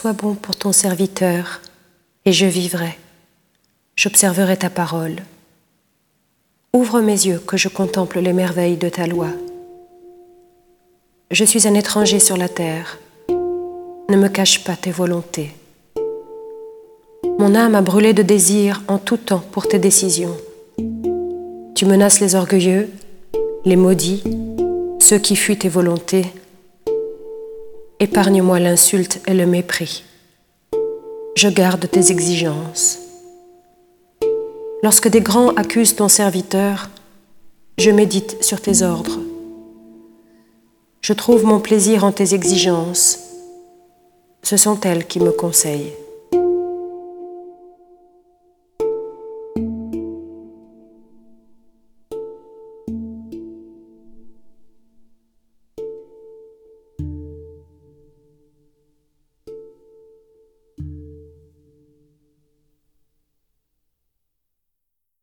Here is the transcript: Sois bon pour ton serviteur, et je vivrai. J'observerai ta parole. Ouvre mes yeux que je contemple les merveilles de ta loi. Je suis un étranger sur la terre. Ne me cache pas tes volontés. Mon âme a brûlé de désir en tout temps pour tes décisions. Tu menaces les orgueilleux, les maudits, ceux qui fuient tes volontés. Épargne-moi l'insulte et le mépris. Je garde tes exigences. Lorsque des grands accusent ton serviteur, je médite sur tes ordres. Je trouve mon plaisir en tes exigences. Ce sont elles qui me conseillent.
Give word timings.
Sois 0.00 0.12
bon 0.12 0.34
pour 0.34 0.54
ton 0.54 0.70
serviteur, 0.70 1.60
et 2.24 2.32
je 2.32 2.46
vivrai. 2.46 2.96
J'observerai 3.96 4.56
ta 4.56 4.70
parole. 4.70 5.16
Ouvre 6.72 7.00
mes 7.00 7.26
yeux 7.26 7.42
que 7.44 7.56
je 7.56 7.66
contemple 7.66 8.20
les 8.20 8.32
merveilles 8.32 8.76
de 8.76 8.88
ta 8.88 9.08
loi. 9.08 9.26
Je 11.32 11.44
suis 11.44 11.66
un 11.66 11.74
étranger 11.74 12.20
sur 12.20 12.36
la 12.36 12.48
terre. 12.48 13.00
Ne 13.28 14.16
me 14.16 14.28
cache 14.28 14.62
pas 14.62 14.76
tes 14.76 14.92
volontés. 14.92 15.52
Mon 17.40 17.56
âme 17.56 17.74
a 17.74 17.82
brûlé 17.82 18.12
de 18.12 18.22
désir 18.22 18.84
en 18.86 18.98
tout 18.98 19.16
temps 19.16 19.42
pour 19.50 19.66
tes 19.66 19.80
décisions. 19.80 20.36
Tu 21.74 21.86
menaces 21.86 22.20
les 22.20 22.36
orgueilleux, 22.36 22.88
les 23.64 23.74
maudits, 23.74 24.22
ceux 25.00 25.18
qui 25.18 25.34
fuient 25.34 25.58
tes 25.58 25.68
volontés. 25.68 26.26
Épargne-moi 28.00 28.60
l'insulte 28.60 29.20
et 29.26 29.34
le 29.34 29.44
mépris. 29.44 30.04
Je 31.36 31.48
garde 31.48 31.90
tes 31.90 32.12
exigences. 32.12 33.00
Lorsque 34.84 35.08
des 35.08 35.20
grands 35.20 35.48
accusent 35.54 35.96
ton 35.96 36.06
serviteur, 36.06 36.90
je 37.76 37.90
médite 37.90 38.40
sur 38.40 38.60
tes 38.60 38.82
ordres. 38.82 39.18
Je 41.00 41.12
trouve 41.12 41.44
mon 41.44 41.58
plaisir 41.58 42.04
en 42.04 42.12
tes 42.12 42.34
exigences. 42.34 43.18
Ce 44.44 44.56
sont 44.56 44.78
elles 44.82 45.04
qui 45.04 45.18
me 45.18 45.32
conseillent. 45.32 45.94